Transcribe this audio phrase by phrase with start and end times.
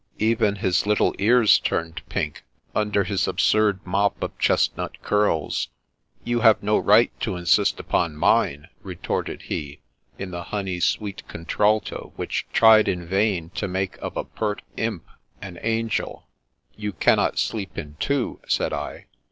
[0.17, 5.67] Even his little ears turned pink, under his absurd mop of chestnut curls."
[6.25, 9.79] You have no right to insist upon mine," retorted he,
[10.17, 15.05] in the honey sweet contralto which tried in vain to make of a pert imp,
[15.39, 16.25] an angel."
[16.75, 19.05] You cannot sleep in two," said I.